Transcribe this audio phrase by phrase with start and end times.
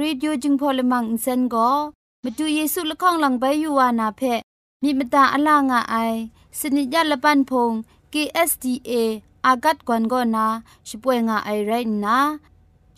[0.00, 1.70] รีดิโอจึงพอเลมังอินเซนก็
[2.22, 4.22] มาดูเยซูละข้องหลังใบยูวานาเพ
[4.82, 6.14] มีมตาอลางอ้าย
[6.58, 7.72] สนิยาละปันพง
[8.12, 8.92] KSDA
[9.46, 10.46] อากัดกวนก็นา
[10.88, 11.72] ช่วยงาไอไร
[12.04, 12.16] นา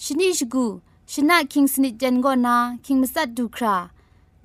[0.02, 0.66] ชนิชกู
[1.12, 3.76] ชนะคิงสนิจันก็นาคิงมัสัดดูครา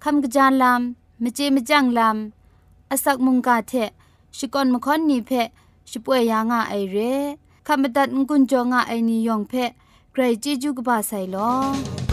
[0.04, 0.80] คำกระจานลำม
[1.24, 3.74] มเจมจังลำอาศักมุงกาเท
[4.38, 5.32] ชิกอนมคอนนีเพ
[5.90, 6.98] ชิปวยยางาไอเร
[7.68, 9.54] คำบัดงุนจงาไอนิยองเพ
[10.12, 12.13] ไกรจิจุกบาไซลอ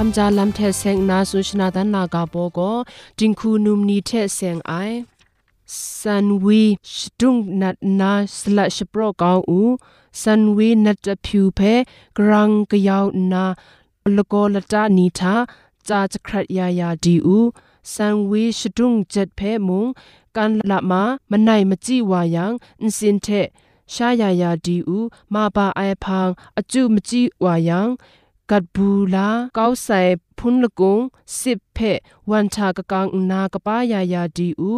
[0.06, 2.58] ำจาลัมเทเซงนาสุชนาดันนากาโปโก
[3.18, 4.72] จิงคูนุมนีเทเซงไอ
[5.98, 6.62] ซันวี
[6.94, 9.60] ชดุงนัดนาสละชโปรกาวอู
[10.22, 11.60] ซันวีนัดพิวเพ
[12.16, 13.44] กรังกยาวนา
[14.16, 15.34] ลโกลตานีทา
[15.88, 17.38] จาจครัดยายาดีอู
[17.94, 19.86] ซันวีชดุงเจ็ดเพมุง
[20.36, 22.52] กันละมามันไหนมจีวายัง
[22.82, 23.26] อินสินเท
[23.92, 24.98] ชายายาดีอู
[25.32, 26.28] มาบาไอพัง
[26.58, 27.88] อจูมจีวายัง
[28.51, 30.01] กัดบูลาเก้าใส่
[30.37, 30.99] พุนละกง
[31.39, 31.79] สิบเพ
[32.29, 34.73] วันชากะกังนากะป้ายายาดีอู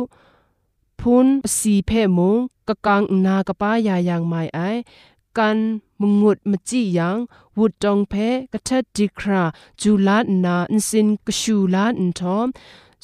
[0.99, 2.37] พุนสีเพมง
[2.69, 4.59] กะกังนากะป้ายายางไม่ไอ
[5.37, 5.57] กัน
[5.99, 7.17] มุงุดมจิยัง
[7.57, 8.13] วุดจองเพ
[8.53, 9.43] กะทัดดีครา
[9.81, 12.47] จูลานาอินสินกะชูลาอินทอม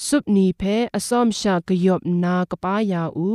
[0.06, 0.64] สุบนีเพ
[0.96, 3.30] อสอมชากะยบนากะป้ายาอู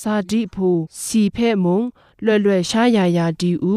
[0.00, 0.68] ซาดิพู
[1.04, 1.82] สีเพมง
[2.22, 3.76] เล่เล่ชายายาดีอู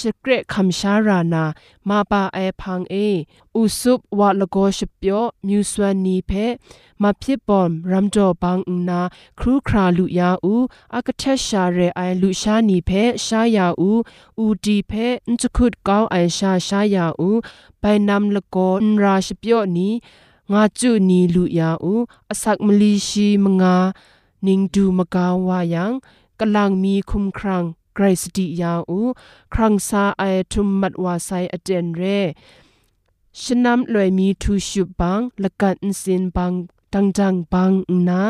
[0.00, 1.44] สเกรคำชารานา
[1.88, 2.94] มาปาไอพังเอ
[3.56, 6.32] อุสุบวะลโกชเปียวมิวสวานีเพ
[7.02, 9.00] มาพิบอมรัมจอบังอุนา
[9.38, 10.54] ครูคราลุยาอู
[10.94, 12.90] อากเทชาเรไอลุชานีเพ
[13.26, 13.92] ชายาอู
[14.38, 14.92] อูดีเพ
[15.28, 17.30] นจคุดกาวไอชาชายาอู
[17.80, 19.88] ไปนำละโกนราชเปียวนี
[20.52, 21.94] งาจุนีลุยาอู
[22.30, 23.76] อสักมลีชีมงา
[24.46, 25.92] นิงดูมกาวายัง
[26.40, 29.00] กลังมีคุมครัง ไกรสติยาอู
[29.54, 30.22] ครังซาไอ
[30.52, 32.02] ทุมมัดวาไซอเจนเร
[33.40, 36.52] ชนำลอยมีทูชุบังละกันสินบัง
[36.92, 37.72] ดังจังบัง
[38.08, 38.22] นา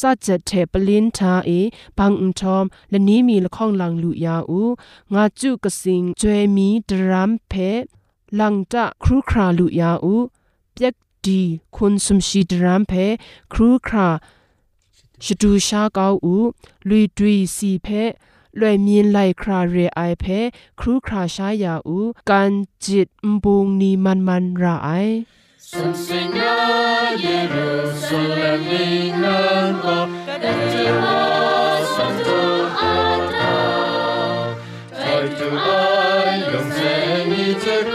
[0.00, 1.50] สัจเทปลินทาเอ
[1.98, 4.62] บังอุทอมและนี้มีละข้องลังลุยาอู
[5.14, 7.52] งาจุกสิงจวยมีดรัมเพ
[8.38, 10.16] ลังตะครูคราลุยาอู
[10.72, 10.94] เปียก
[11.24, 11.40] ดี
[11.74, 12.92] คุณสมชีดรัมเพ
[13.52, 14.08] ครูครา
[15.24, 16.36] ชดูชาเกาอู
[16.88, 17.88] ลุยดุยสีเพ
[18.59, 20.39] လွယ်မြင်လိုက်ခရာရေအိုင်ဖဲ
[20.79, 22.51] ခရူခရာရှာယာဦးကန်
[22.83, 23.09] ဂျစ်
[23.43, 25.15] ဘုံနီမန်မန်ရာအိုင်
[25.71, 26.53] Sumsinga
[27.23, 31.19] Jerusalem inango Katiwa
[31.95, 32.41] santo
[32.91, 33.55] ata
[34.99, 37.94] Taitu ay yung seni te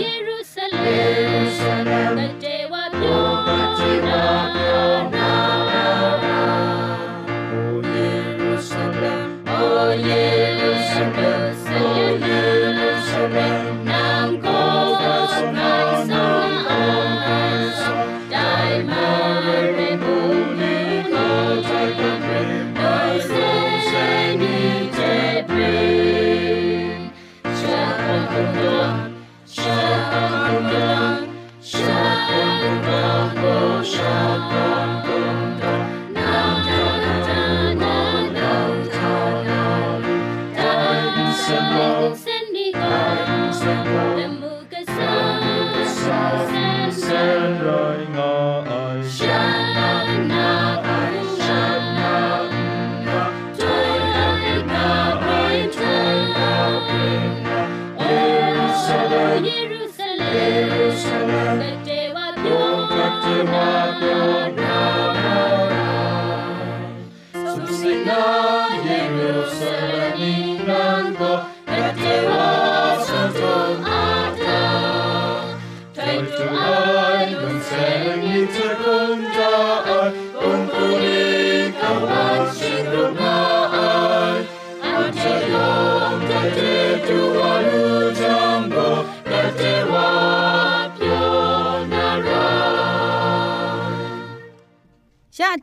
[0.00, 0.23] Jerusalem,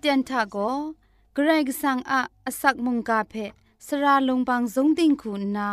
[0.03, 0.57] เตียนทาโก
[1.33, 3.33] เกรกสังอะอสักมุงกาเพ
[3.85, 5.69] สระลงบางสงติงคุณนา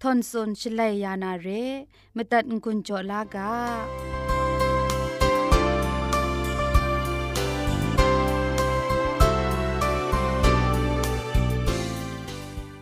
[0.00, 1.48] ทอนซนชลัยยานาเร
[2.16, 3.52] มตัดกุญจลากา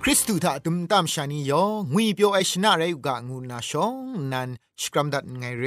[0.03, 3.95] คริสตูถ้าตุมตามชานียองุยเปียวไอชนะไรกะงูนาชอง
[4.33, 4.49] นัน
[4.83, 5.65] สกรัมดัดไงเร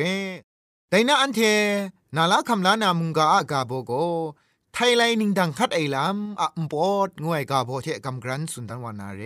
[0.90, 1.40] แต่น่าอันเท
[2.16, 3.94] นาลาคำลานามุงกาอากาโบโก
[4.76, 9.24] ไทยไลนิงดังคัดไอลำอะมปอดงวยกาโบเทกำกรันสุนทันวานาเร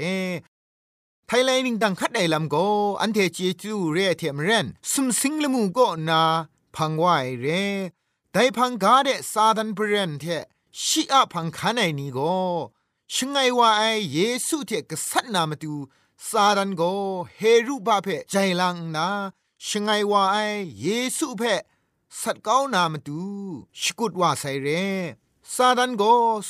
[1.28, 2.56] ไทยไลนิงดังคัดไอลำโก
[3.02, 6.22] อันเทเจจูเรเทมเรนสุมสิงละมูโกนา
[6.76, 7.46] พังวายเร
[8.32, 10.26] แต่พังกาเดซาดันเบรนเท
[10.84, 12.20] ชิอะพังคันไอนี้โก
[13.14, 15.74] ชงไงว่าไอเยซูเทกษัตนามตู
[16.28, 16.82] ซาดันโก
[17.38, 19.08] เฮรุบาเพใจลังนา
[19.66, 20.38] ชงไงว่าไอ
[20.82, 20.88] เย
[21.18, 21.44] ซูเพ
[22.20, 23.20] สัตก้าวนามตู
[23.82, 24.70] ชกุดว่าไซเร
[25.56, 26.04] ซาดันโก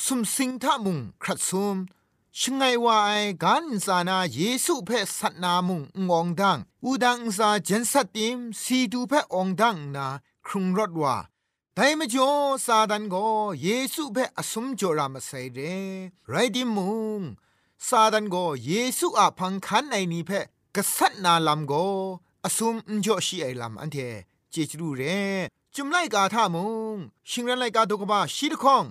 [0.04, 1.76] สุมสิงทามุงครัดซุม
[2.38, 3.10] ชงไงว่าไอ
[3.42, 10.06] กันซานาเยซูเพสัตนามุงงองดังอูดังซาเจนสัตติมสีดูเพองดังนา
[10.46, 11.16] ครุงรถว่า
[11.74, 12.30] ไดมจ่อ
[12.66, 13.14] ซาดันโก
[13.62, 15.58] เยซูเพ่อสมจอรามาไซเร
[16.28, 17.22] ไรดิมุง
[17.88, 18.36] ซาดันโก
[18.66, 20.40] เยซูอาพังคันไอนี้เพ่
[20.74, 21.72] กษัตนาลำโก
[22.44, 22.74] อสม
[23.04, 23.96] จอชีไอลำอันเท
[24.50, 25.02] เจจรูเร
[25.80, 26.96] จุมไลกาทามุง
[27.30, 28.84] ชิงรันไลกาตกบ้าชีดคอง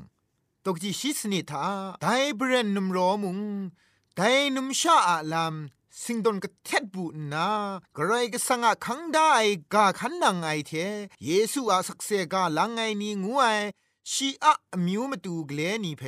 [0.65, 1.65] ตกจีชิสนิทา
[2.01, 3.39] ไดเบรนนุมรอมุง
[4.15, 4.21] ได
[4.55, 5.55] นุมชาอาลาม
[6.01, 7.49] สิงดนกเท็ดบูนา
[7.95, 9.31] กรไรก็สังอาคังได้
[9.73, 10.71] กาขันนังไอเท
[11.25, 13.43] เยซูอาสักเซกาลังไงนีงูไอ
[14.11, 14.53] ชีอะ
[14.85, 16.03] มิวมาตูเกลนีเพ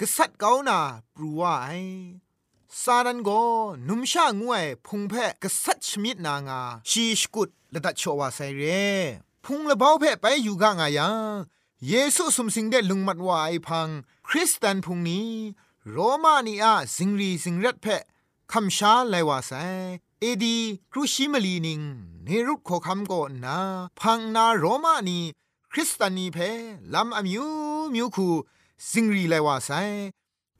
[0.00, 0.78] กษัตริย์เกานา
[1.14, 1.68] ปรูวไอ
[2.82, 3.30] ซาดันโก
[3.88, 6.60] นุมชางวยพุงเพกษัตริย์ชมิดนางา
[6.90, 8.64] ชีสกุดละดัชโชวาไซเร
[9.44, 11.16] พุงละเบาเพไปอยู่กางายัง
[11.88, 13.88] เยซูสมสิงเดลุงมัดวาไอพัง
[14.28, 15.30] คริสเตนพุงนี้
[15.90, 17.86] โรมานีอาสิงรีสิงรัดเพ
[18.52, 19.52] คำชาไลวาไซ
[20.20, 20.56] เอดี
[20.92, 21.80] ครูชิมลีนิง
[22.24, 23.58] เนรุตโคคำโกนนา
[24.00, 25.20] พังนาโรมานี
[25.72, 26.38] คริสตานีเพ
[26.94, 27.44] ลำอมิว
[27.94, 28.28] มิวคู
[28.90, 29.70] สิงรีไลวาไซ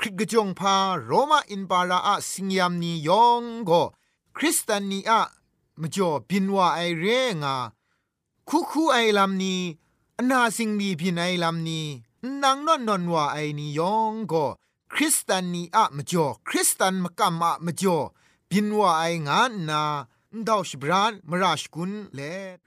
[0.01, 3.71] คริกจงพาโรมาอินปาราอะสิงยามนียองโก
[4.37, 5.21] คริสตานีอะ
[5.81, 7.05] มจ่อบินว่าไอเร
[7.43, 7.57] งา
[8.49, 9.61] คุคูไอลำนี้
[10.18, 11.87] อนาสิงดีพินไอลำนี้
[12.42, 14.46] นางนอนนอนว่าไอนียองก็
[14.92, 17.99] คริสตันนีอะมจ่อคริสตันมกัมอะมจ่อ
[18.50, 19.82] บินว่าไองานนา
[20.49, 22.20] ดาวชบรานมราชกุนเล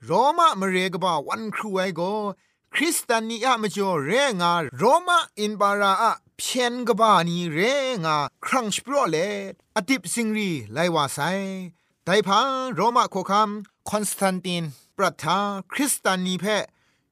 [0.05, 2.01] โรมามเรกบาวันครูไอโก
[2.73, 7.59] คริสตันนีอะมจ่อเรงาโรมาอินบาราอะเพียนกบานีเร
[8.03, 9.17] งาครั้งสปรอเล
[9.75, 11.19] อดิบสิงรีไลวาไซ
[12.05, 13.49] ไดพังโรมาโคคัม
[13.89, 14.65] คอนสแตนติน
[14.97, 15.39] ปรัทา
[15.73, 16.45] คริสตานีเพ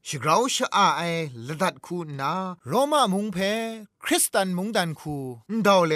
[0.08, 1.02] ชกราชอาไอ
[1.48, 2.34] ละดัดคูนา
[2.68, 3.38] โรมามุงเพ
[4.04, 5.18] คริสตันมุงดันคู
[5.68, 5.96] ดาวเล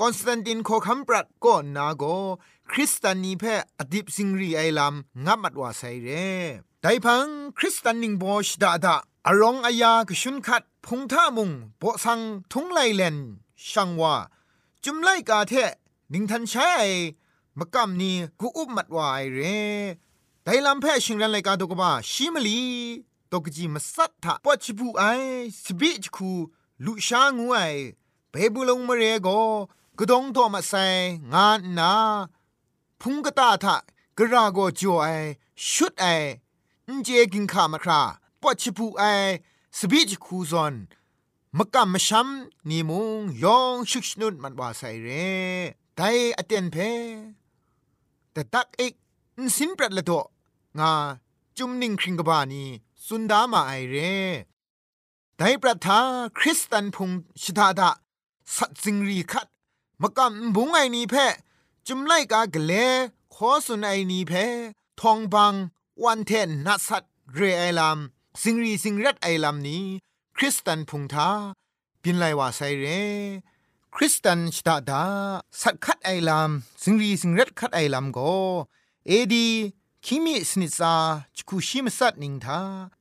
[0.00, 2.04] คอนสแตนตินโคคัมปรัดก็นาโก
[2.70, 3.44] คริสตานีเพ
[3.78, 6.08] อดิบสิงรีไอลำงับมัดว่าไซเร
[6.82, 7.26] ไดพัง
[7.58, 12.20] คริสตันนิงบอชดาดาอารองอายากชุนคัดพงท่ามุงโปสัง
[12.52, 13.16] ทุงไลเลน
[13.70, 14.14] ช่างว่า
[14.84, 15.52] จุมไลกาเท
[16.12, 16.72] นิงทันใช้
[17.58, 19.40] มะกำนี้กูอุบมัดวายเร
[20.44, 22.60] ไดลำแพ่ชิงรันไลกาตุกบ้าชิมลี
[23.32, 25.04] ตกจีมสัตถะปอชิบูไอ
[25.62, 26.30] สบิจคู
[26.84, 27.58] ลุชางูไอ
[28.30, 29.28] เปบุลงมเรโก
[29.98, 30.86] กระดงโตมาใส่
[31.32, 31.92] งานนา
[33.00, 33.76] พุงกตาทะ
[34.18, 35.08] กระราโกจ่อไอ
[35.70, 36.06] ชุดไอ
[36.88, 38.00] อินเจกินขามาครา
[38.40, 39.02] ปอชิบูไอ
[39.78, 40.74] สบิจคูซอน
[41.58, 42.28] มกำมชัม
[42.68, 45.08] นีมุงยองชุกชนุนมันว่าใส่เร
[45.96, 46.00] ได
[46.38, 46.76] อเตนเพ
[48.32, 48.94] แต่ตักเอก
[49.56, 50.22] สินปรัดละตัว
[50.78, 50.92] งา
[51.58, 52.64] จุมนิ่งคริงกบานี
[53.06, 54.14] สุนดามาไอเร่
[55.38, 56.00] ไดปรัทา
[56.38, 57.10] คริสตันพง
[57.42, 57.90] ชดาดา
[58.56, 59.46] สัตสิงรีคัด
[60.02, 61.14] มากำบุงไอนีเพ
[61.86, 62.72] จุมไลกากเล
[63.34, 64.32] ขอสุนไอนีเพ
[65.00, 65.54] ทองบัง
[66.04, 67.02] วันเทนนัสัต
[67.34, 67.98] เรไอลาม
[68.42, 69.84] สิงรีสิงรัดไอลามนี้
[70.36, 71.28] คริสตันพงทา
[72.02, 72.86] ปินไลว่าไซเร
[73.94, 75.04] คริสตันชดาดา
[75.60, 76.50] สัตคัดไอลาม
[76.82, 78.18] สิงรีสิงรัดคัดไอลามโก
[79.08, 79.48] เอดี
[80.04, 80.94] คิมิสนิซา
[81.36, 82.60] จคุชิมสัตนิงทา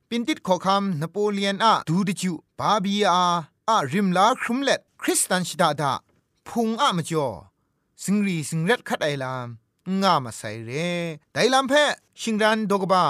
[0.10, 3.24] ปินติดขอคำนโปเลียนอะดูดิจูบาบีอา
[3.70, 5.94] อะริมลาครุมเล็ดคริสตันชิดาดา
[6.48, 7.30] พุงอะมจ่อ
[8.04, 9.48] สิงรีสิงเรัดคัดไอลาม
[10.02, 10.72] งามาใส่เร
[11.34, 11.74] ไดลามเพ
[12.22, 13.06] ชิงรันดกบา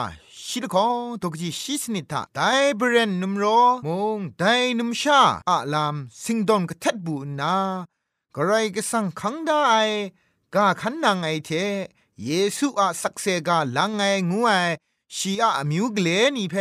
[0.48, 0.86] ชิดคอ
[1.22, 2.40] ตกจีชิสนิทาได
[2.78, 3.46] เบรนนุมโร
[3.88, 4.44] มงได
[4.80, 7.56] นุมชาอะลามสิงดอนกะท็ดบูนา
[8.36, 9.62] กระไรก็สังคังได้
[10.56, 11.52] กาขันนางไอเท
[12.26, 14.52] เยซูอะสักเซกาลังไงงูไอ
[15.16, 16.56] ชีอะมิวกเลนี่เพ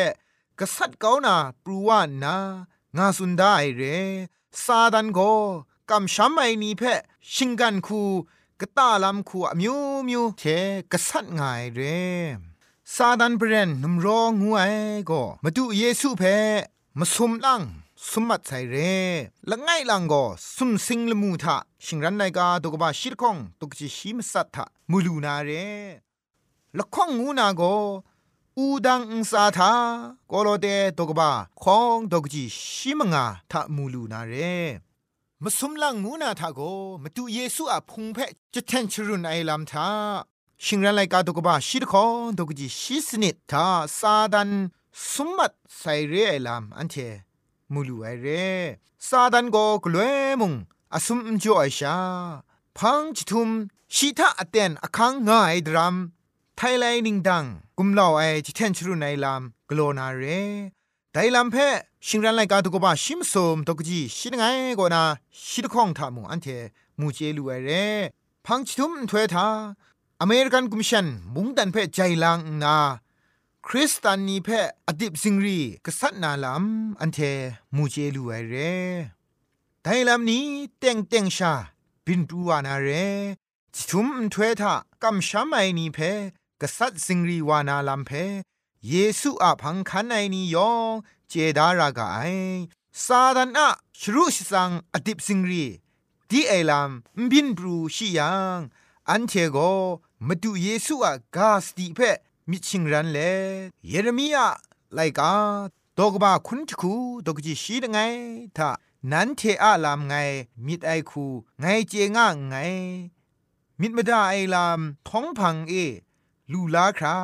[0.58, 2.36] กษัตริย์เกานาปรูวานา
[2.96, 3.82] งาสุนได้เร
[4.64, 5.20] ซาดันโก
[5.90, 6.82] กำช้ำไอนี่เพ
[7.32, 8.02] ชิงกันคู
[8.60, 9.76] กตาลำคูอมิว
[10.08, 10.42] มิวเท
[10.92, 11.40] กษัตริย์ไง
[11.74, 11.80] เร
[12.94, 14.62] ซาดันเบรนนุมรองูไอ
[15.10, 16.22] ก็มาดูเยซูเพ
[16.98, 17.62] มาสมลัง
[18.08, 18.94] สมัดใส่เร่
[19.50, 25.68] ละไงลังก็สุมสิงละมูทะชิงรันไนกาตกบาชิรคงตกจิชิมสัตทะมูลูนาเร่
[26.78, 27.74] ละข้องงูนาก็
[28.58, 29.72] อูดังอุสาทา
[30.30, 30.66] กโลเด
[30.98, 31.30] ตกบา
[31.62, 34.56] คองตกจิชิมงาทะมูลูนาเร่
[35.42, 36.60] มสมลังงูนาทาโก
[37.02, 38.18] มาดูเยซูอะพุงเพ
[38.54, 39.88] จะแทนชรุนไอลำทา
[40.64, 43.66] ชิงรันไลกาตกบาชิรคงตกจิชิสนิททา
[43.98, 44.50] ซาดัน
[45.10, 46.96] สมัดใส่เร่ไอลำอันเท
[47.72, 48.48] มูลูไอเร่
[49.08, 50.52] ซาดันโกกลวยมุง
[50.94, 51.96] อาสุมจ่อไอชา
[52.78, 53.50] พังจิทุม
[53.94, 55.94] ชีทาอเตนอคังง่ายดรัม
[56.56, 57.44] ไทไลนิงดัง
[57.78, 60.22] กุมลาวไอจิเทนชรุไนลามกลนาเร
[61.12, 61.56] ไดลัมเพ
[62.06, 64.44] ชิงรันไลกาตุกบะชิมสมตกจีชิดไง
[64.78, 65.02] กนา
[65.48, 66.46] ชิดข้องทามุอันเท
[66.98, 67.86] มูเจลูไอเร่
[68.46, 69.46] พังจิทุมถวยทา
[70.20, 72.76] อเมริกันกุมชันมุงดันเพใจลังนา
[73.72, 76.64] คริสตานีเพออดิบซิงรีกษัตนาลาม
[77.00, 77.18] อันเท
[77.76, 78.54] มูเจลูไอเร
[79.82, 80.46] ไดลามนี้
[80.78, 81.52] เต็งเต็งชา
[82.04, 82.88] บินตูวานาเร
[83.74, 85.98] จิทุมถวทากำช้ำไอนีเพ
[86.60, 88.10] กษัตซิงรีวานาลามเพ
[88.88, 90.92] เยซูอาพังคันไอนียอง
[91.28, 92.18] เจดารากาไอ
[93.04, 93.68] ซาดานะ
[94.00, 95.64] ชรุชสังอดิบซิงรี
[96.30, 96.90] ดีไอลาม
[97.30, 98.58] บินบรูชิยัง
[99.10, 99.56] อันเทโก
[100.26, 102.00] มาดูเยซูอะกาสติเพ
[102.50, 103.18] มิชิงรันเล
[103.88, 104.48] เยเรมียะ
[104.94, 105.32] ไลกา
[105.98, 106.92] ดอกบาคุณทคู
[107.26, 107.98] ดอกจิชีดไง
[108.56, 108.70] ถ้า
[109.10, 110.14] นันเทอะลามไง
[110.66, 111.24] มิดไอคู
[111.60, 112.54] ไงเจง่าไง
[113.80, 115.72] มิดมาดาไอลามท้องพังเอ
[116.52, 117.16] ลูลาครา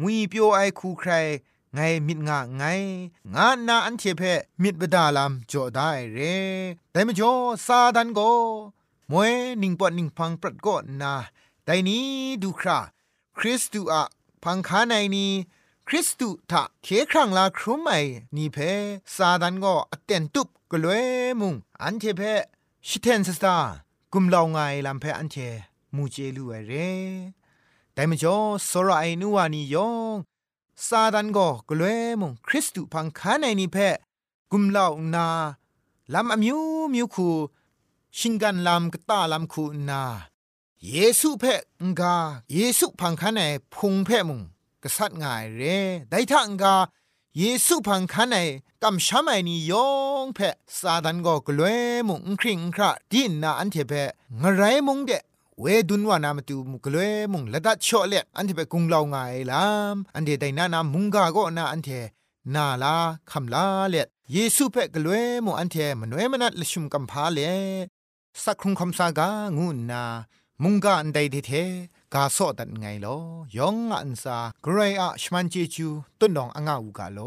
[0.00, 1.12] งุยเปียวไอคูใคร
[1.74, 2.64] ไงมิดงะไง
[3.34, 4.22] งานาอันเทเพ
[4.62, 6.18] มิดบดาลามจ่อได้เร
[6.92, 7.32] แต่มจ่อ
[7.66, 8.20] ซาดันโก
[9.10, 11.14] มวยนิงปอนิงพังปรัดก็นา
[11.64, 12.06] แต่นี้
[12.42, 12.78] ดูครา
[13.38, 14.02] คริสตูอะ
[14.42, 15.32] พังคาในนี้
[15.88, 17.92] คริสตุทะเคครั้งลาครุมไอ
[18.36, 18.58] นี่เพ
[19.14, 21.06] ซาดันก็อเตนตุบกลวย
[21.40, 22.22] มุงอันเทเพ
[22.88, 23.56] ชิเทนสตา
[24.12, 25.36] กุมลาวไงลำเพอันเท
[25.94, 26.72] มูเจลูเอเร
[27.92, 28.36] แต่มจ่อ
[28.68, 30.16] สระไอนัวนี่ยอง
[30.86, 33.76] ซาดันก็กลวยมุงคริสตุพังคาในนี่เพ
[34.50, 35.26] กุมลาวนา
[36.14, 36.58] ลำอมิว
[36.92, 37.28] มิวคู
[38.18, 40.02] ชิงกันลำกตาลำคูนา
[40.84, 41.44] เยซูเพ
[41.88, 42.16] งกา
[42.54, 43.40] เยซูพังคาใน
[43.74, 44.40] พุงเพมุง
[44.82, 45.78] กษัตริย์ง่ายเร่
[46.10, 46.74] ได้ทังกา
[47.38, 48.36] เยซูพังคันไอ
[48.82, 49.88] กำช้ำไอนี่ยอ
[50.24, 50.38] งเพ
[50.78, 51.72] ซาดันก็กลัว
[52.08, 53.92] มุงคริงคราดินนาอันเทเพ
[54.40, 55.12] งไรมุงเด
[55.60, 59.16] เวดุนวานามตูมุกลวมุงละดัดชอเลอันเทเปกุงเลาไง
[59.50, 61.88] ลามอันเดไดนานามุงกาก็นาอันเท
[62.54, 62.94] นาลา
[63.30, 63.94] คำลาเล
[64.32, 67.38] เยซูเปกลวยมุอันเทมนเวมนัดลชุมกัมพาเล
[68.42, 70.04] สักครุงคำสากางูนา
[70.63, 71.51] มุงกาอันใดเท
[72.13, 73.17] กาโซดันไงลอ
[73.57, 77.19] ยองอันซากรอะชมันเจจูต้นดองอ่างอูกาโล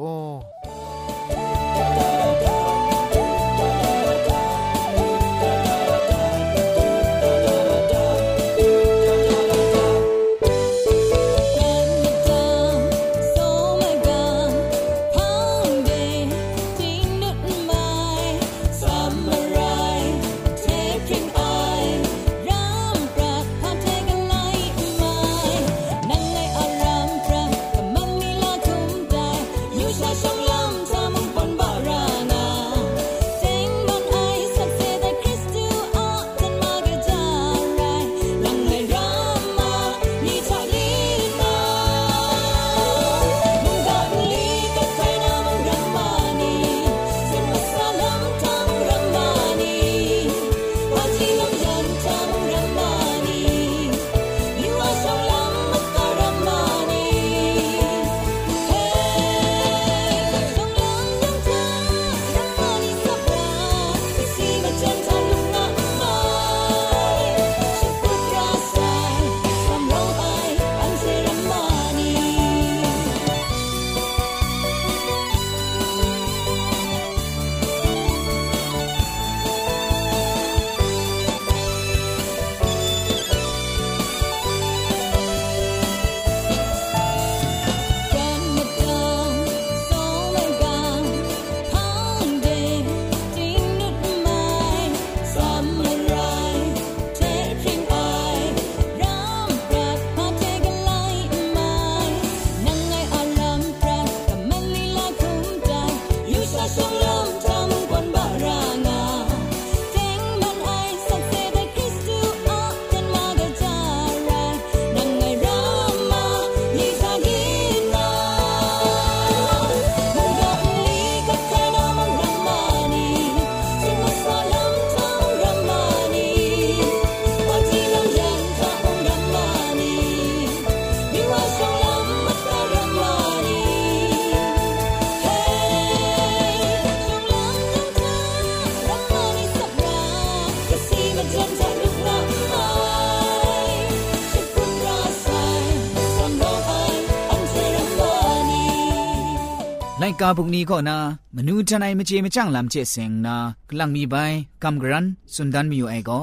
[150.22, 150.98] กาบุกนี้ก็นา
[151.36, 153.36] มนูทนายมเจมจังลำเจเสงนา
[153.70, 154.16] กลังมีใบ
[154.64, 156.22] กำกรันสุนดันมีอยู่ไอก็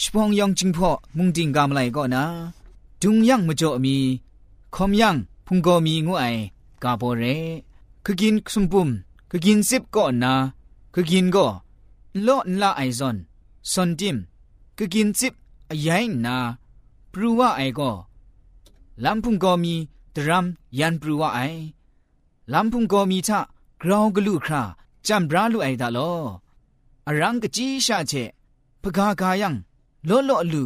[0.00, 2.22] ชพองยองจิงพ่อมุงดิงกามไลก็นา
[3.02, 3.96] ดุงยังมจ่อมี
[4.74, 5.16] คอมยัง
[5.46, 6.24] พุงก็มีงูไอ
[6.82, 7.24] กาโบเร
[8.04, 8.88] คือกินสมบุม
[9.30, 10.32] คือกินซิบก็นา
[10.94, 11.46] คือกินก็
[12.22, 13.16] โลนละไอซอน
[13.72, 14.16] ซอนดิม
[14.76, 15.34] คือกินซิบ
[15.70, 16.36] อยัยนา
[17.12, 17.90] ปรูว่าไอก็
[19.04, 19.74] ลำพุงก็มี
[20.14, 20.44] ดรัม
[20.78, 21.40] ยันปรูว่าไอ
[22.52, 23.40] ลำพุงโกมีทะ
[23.82, 24.62] กราวกลูครา
[25.06, 26.12] จำบราลูไอดาลอ
[27.06, 28.12] อารังกจีชาเช
[28.82, 29.54] พกากายัง
[30.08, 30.64] ลอลอลู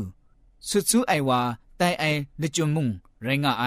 [0.69, 1.41] สุดซูไอวา
[1.77, 2.05] ไตไอ
[2.41, 2.89] ละจุมุง
[3.23, 3.65] ไรงะไอ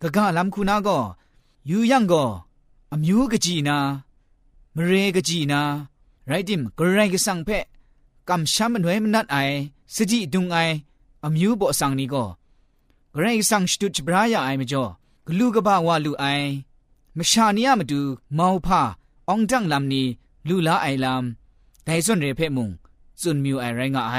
[0.00, 0.98] กะกาลำคูนาก็
[1.66, 2.22] อยู่ยังก็
[2.92, 3.76] อมิวกจีนา
[4.76, 5.60] มเรกจีนา
[6.26, 7.64] ไรดิมกรไรกสังเพะ
[8.28, 9.36] กำช้ำมันไวมันนัดไอ
[9.94, 10.56] สจีดุงไอ
[11.24, 12.24] อามิวบ่สังนี่ก็
[13.14, 14.84] กรไรสังสตุจบรายาไอมจ่อ
[15.26, 16.24] กลูกบ่าวาลูไอ
[17.18, 18.02] มชาเนียมาดู
[18.38, 18.82] มาวพา
[19.30, 20.06] องจังลำนี้
[20.48, 22.70] ลูลาไอลำแต่ส่วนเรเพมุง
[23.20, 24.14] ส่วนมิวไอไรงไอ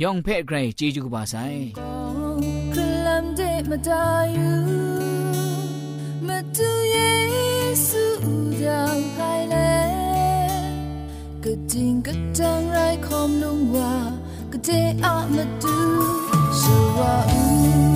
[0.00, 1.34] ยองเพไกรจีจูกบาไซ
[2.74, 4.52] คลำเดมาดายู
[6.26, 6.98] มาดูเย
[7.88, 8.04] ซู
[8.62, 9.18] ดังไพ
[9.50, 9.56] เล
[11.44, 13.94] ก็จริงก็จังไรคอมลงว่า
[14.52, 14.68] ก็เจ
[15.04, 15.76] อามาดู
[16.60, 17.00] ชัว
[17.30, 17.87] อู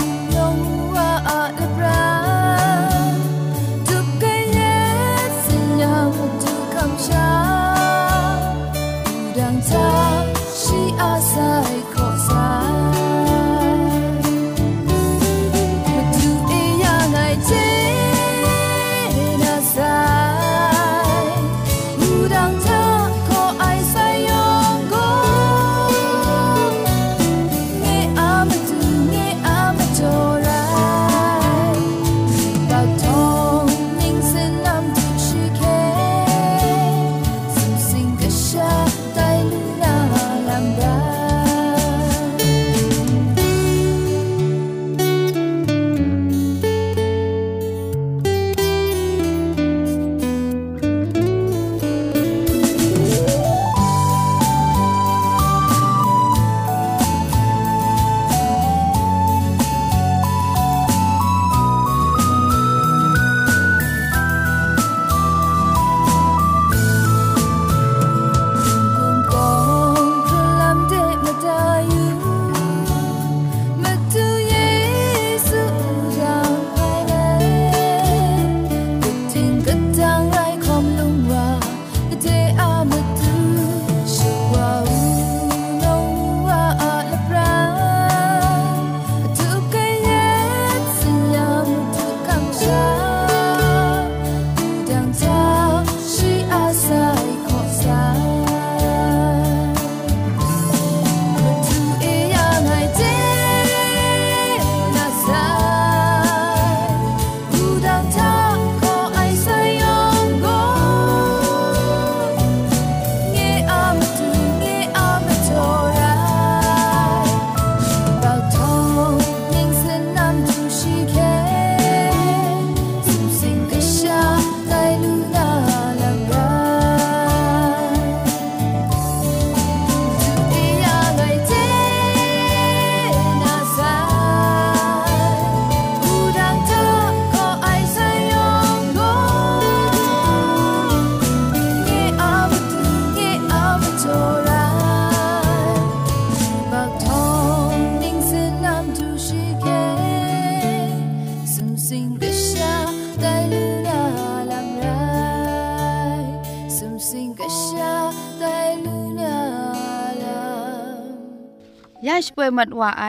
[162.07, 163.05] ยาชป่วยมัดว่าไอ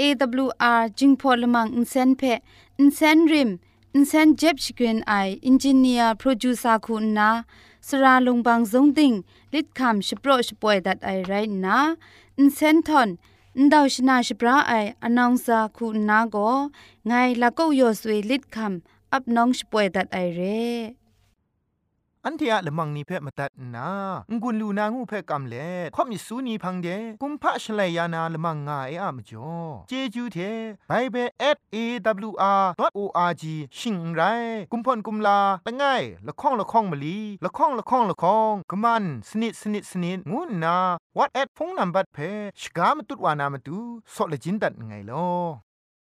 [0.00, 2.22] AWR จิงพอลมังอินเซนเพ
[2.78, 3.50] อินเซนริม
[3.94, 5.12] อินเซนเจ็บชกรีนไอ
[5.46, 7.30] อินจิเนียร์โปรดิวซอร์คุณนา
[7.86, 9.12] สราลงบางซงติง
[9.54, 11.32] ลิดคำชโปรชป่วยดัดไอไร
[11.64, 11.78] นะ
[12.38, 13.08] อินเซนทอน
[13.56, 14.72] อินดาวชนาชปราไอ
[15.04, 16.36] อนองซาคุณนาโก
[17.06, 21.03] ไงละก็ยอสวยลิดคำอับน้องชป่วยดัดไอเร่
[22.26, 23.88] อันเทียละมังนิเพ่มาตัดนา
[24.42, 26.88] งุนลูนางูเพ่กำเล่ข่อมิสูนีพังเด
[27.22, 29.52] กุมพะชเลยานาละมังงาเออะมจ่อ
[29.88, 30.38] เจจูเท
[30.88, 31.28] ไบเบิล
[31.74, 33.44] @awr.org
[33.78, 34.22] ชิงไร
[34.72, 40.76] กุมพ่นกุมลาละง่ายละข้องละข้องมะลีละข้องละข้องละข้องกะมันสนิดสนิดสนิดงูนา
[41.16, 42.18] what at พงนัมบัดเพ
[42.60, 43.78] ชกามตุดวานามตุ
[44.14, 45.63] ซอเลจินดัดไงลอ